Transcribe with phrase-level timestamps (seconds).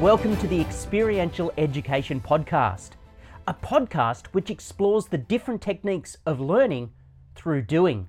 [0.00, 2.90] Welcome to the Experiential Education Podcast,
[3.46, 6.90] a podcast which explores the different techniques of learning
[7.36, 8.08] through doing.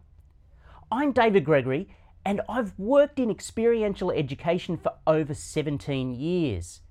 [0.92, 1.96] I'm David Gregory,
[2.26, 6.82] and I've worked in experiential education for over 17 years.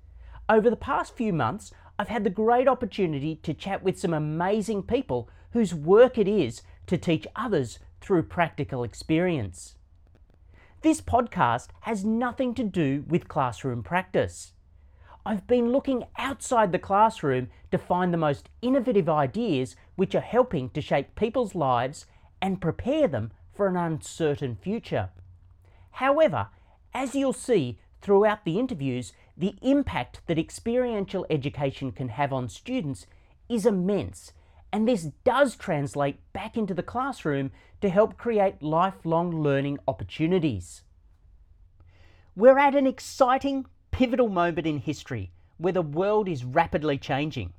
[0.47, 4.83] Over the past few months, I've had the great opportunity to chat with some amazing
[4.83, 9.75] people whose work it is to teach others through practical experience.
[10.83, 14.53] This podcast has nothing to do with classroom practice.
[15.27, 20.69] I've been looking outside the classroom to find the most innovative ideas which are helping
[20.69, 22.05] to shape people's lives
[22.41, 25.09] and prepare them for an uncertain future.
[25.93, 26.49] However,
[26.93, 33.07] as you'll see throughout the interviews, the impact that experiential education can have on students
[33.49, 34.31] is immense,
[34.71, 40.83] and this does translate back into the classroom to help create lifelong learning opportunities.
[42.35, 47.53] We're at an exciting, pivotal moment in history where the world is rapidly changing.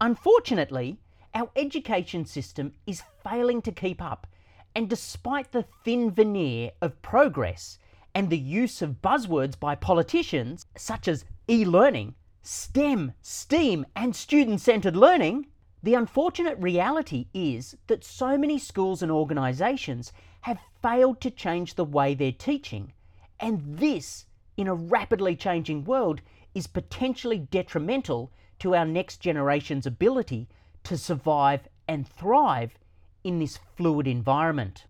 [0.00, 0.96] Unfortunately,
[1.34, 4.28] our education system is failing to keep up,
[4.76, 7.80] and despite the thin veneer of progress
[8.14, 14.60] and the use of buzzwords by politicians such as e learning, STEM, STEAM, and student
[14.60, 15.48] centred learning,
[15.82, 21.84] the unfortunate reality is that so many schools and organisations have failed to change the
[21.84, 22.92] way they're teaching,
[23.40, 24.26] and this,
[24.56, 26.20] in a rapidly changing world,
[26.54, 30.48] is potentially detrimental to our next generation's ability
[30.84, 32.78] to survive and thrive
[33.22, 34.86] in this fluid environment.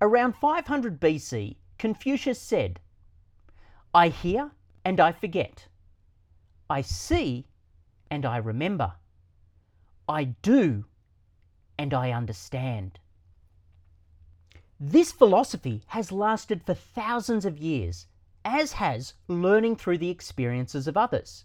[0.00, 2.80] Around 500 BC, Confucius said,
[3.94, 4.52] I hear
[4.84, 5.66] and I forget.
[6.70, 7.46] I see
[8.10, 8.94] and I remember.
[10.08, 10.84] I do
[11.78, 12.98] and I understand.
[14.78, 18.06] This philosophy has lasted for thousands of years,
[18.44, 21.44] as has learning through the experiences of others.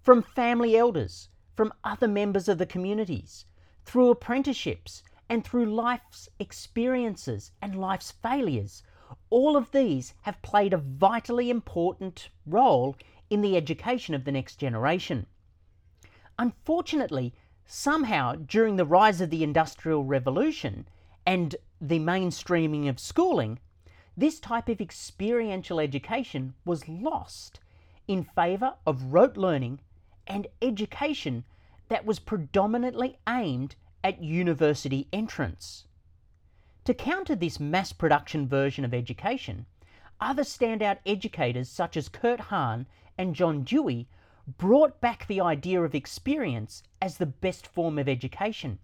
[0.00, 3.44] From family elders, from other members of the communities,
[3.84, 8.82] through apprenticeships, and through life's experiences and life's failures,
[9.30, 12.96] all of these have played a vitally important role
[13.30, 15.26] in the education of the next generation.
[16.38, 17.32] Unfortunately,
[17.66, 20.86] somehow during the rise of the Industrial Revolution
[21.26, 23.58] and the mainstreaming of schooling,
[24.16, 27.60] this type of experiential education was lost
[28.06, 29.80] in favour of rote learning
[30.26, 31.44] and education
[31.88, 35.86] that was predominantly aimed at university entrance.
[36.84, 39.66] To counter this mass production version of education,
[40.20, 42.86] other standout educators such as Kurt Hahn
[43.16, 44.06] and John Dewey
[44.58, 48.78] brought back the idea of experience as the best form of education,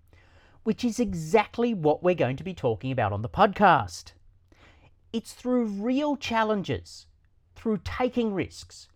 [0.62, 4.12] which is exactly what we're going to be talking about on the podcast.
[5.12, 7.06] It's through real challenges,
[7.56, 8.88] through taking risks,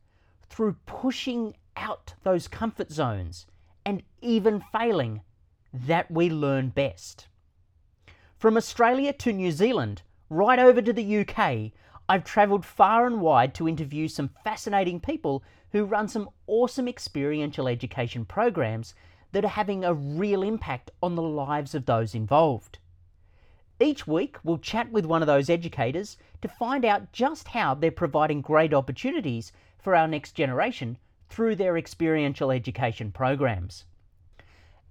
[0.49, 3.47] through pushing out those comfort zones,
[3.85, 5.23] and even failing
[5.73, 7.27] that we learn best.
[8.37, 11.73] From Australia to New Zealand, right over to the UK,
[12.09, 15.43] I've travelled far and wide to interview some fascinating people
[15.73, 18.95] who run some awesome experiential education programs
[19.33, 22.79] that are having a real impact on the lives of those involved.
[23.81, 27.91] Each week, we'll chat with one of those educators to find out just how they're
[27.91, 30.97] providing great opportunities for our next generation
[31.29, 33.85] through their experiential education programs.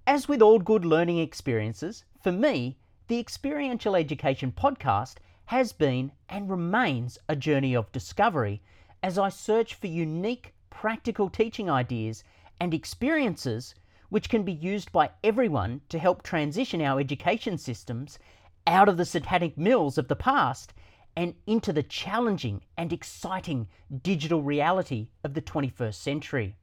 [0.06, 2.76] As with all good learning experiences, for me,
[3.08, 5.14] the Experiential Education podcast
[5.46, 8.62] has been and remains a journey of discovery
[9.02, 12.22] as I search for unique, practical teaching ideas
[12.60, 13.74] and experiences
[14.10, 18.18] which can be used by everyone to help transition our education systems
[18.66, 20.72] out of the satanic mills of the past
[21.16, 23.68] and into the challenging and exciting
[24.02, 26.56] digital reality of the 21st century.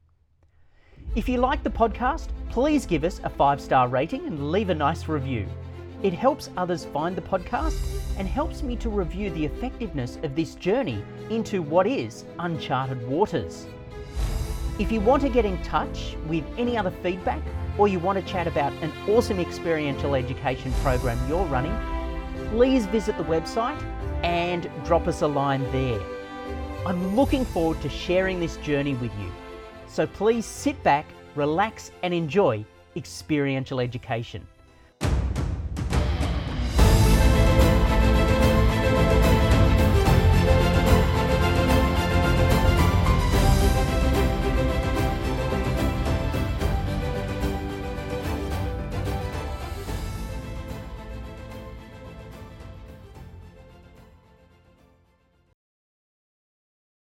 [1.15, 4.75] If you like the podcast, please give us a five star rating and leave a
[4.75, 5.47] nice review.
[6.03, 7.77] It helps others find the podcast
[8.17, 13.67] and helps me to review the effectiveness of this journey into what is uncharted waters.
[14.81, 17.43] If you want to get in touch with any other feedback
[17.77, 21.77] or you want to chat about an awesome experiential education program you're running,
[22.49, 23.79] please visit the website
[24.23, 26.01] and drop us a line there.
[26.87, 29.31] I'm looking forward to sharing this journey with you.
[29.87, 31.05] So please sit back,
[31.35, 34.47] relax, and enjoy experiential education.